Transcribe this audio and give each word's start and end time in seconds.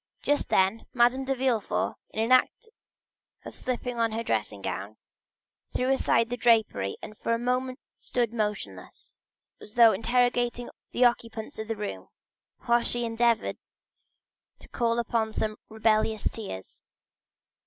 Just 0.23 0.49
then, 0.49 0.87
Madame 0.95 1.25
de 1.25 1.35
Villefort, 1.35 1.93
in 2.09 2.29
the 2.29 2.33
act 2.33 2.67
of 3.45 3.55
slipping 3.55 3.99
on 3.99 4.13
her 4.13 4.23
dressing 4.23 4.63
gown, 4.63 4.97
threw 5.75 5.91
aside 5.91 6.31
the 6.31 6.37
drapery 6.37 6.97
and 7.03 7.15
for 7.15 7.35
a 7.35 7.37
moment 7.37 7.77
stood 7.99 8.33
motionless, 8.33 9.15
as 9.59 9.75
though 9.75 9.91
interrogating 9.91 10.71
the 10.91 11.05
occupants 11.05 11.59
of 11.59 11.67
the 11.67 11.75
room, 11.75 12.07
while 12.61 12.81
she 12.81 13.05
endeavored 13.05 13.57
to 14.57 14.67
call 14.69 14.99
up 14.99 15.11
some 15.35 15.57
rebellious 15.69 16.27
tears. 16.27 16.81